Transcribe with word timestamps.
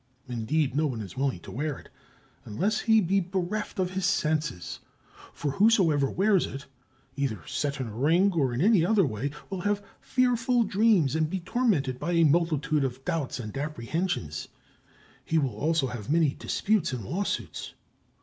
Indeed, 0.27 0.75
no 0.75 0.87
one 0.87 0.99
is 0.99 1.15
willing 1.15 1.41
to 1.41 1.51
wear 1.51 1.77
it, 1.77 1.89
unless 2.43 2.79
he 2.79 3.01
be 3.01 3.19
bereft 3.19 3.77
of 3.77 3.91
his 3.91 4.03
senses; 4.03 4.79
for 5.31 5.51
whosoever 5.51 6.09
wears 6.09 6.47
it, 6.47 6.65
either 7.15 7.45
set 7.45 7.79
in 7.79 7.85
a 7.85 7.93
ring 7.93 8.33
or 8.33 8.51
in 8.51 8.61
any 8.61 8.83
other 8.83 9.05
way, 9.05 9.29
will 9.51 9.61
have 9.61 9.85
fearful 9.99 10.63
dreams 10.63 11.13
and 11.15 11.29
be 11.29 11.39
tormented 11.41 11.99
by 11.99 12.13
a 12.13 12.23
multitude 12.23 12.83
of 12.83 13.05
doubts 13.05 13.39
and 13.39 13.55
apprehensions; 13.55 14.47
he 15.23 15.37
will 15.37 15.55
also 15.55 15.85
have 15.85 16.09
many 16.09 16.33
disputes 16.33 16.93
and 16.93 17.05
lawsuits. 17.05 17.75